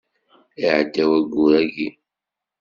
Iɛedda 0.63 1.03
wayyur 1.09 1.39
yagi. 1.75 1.89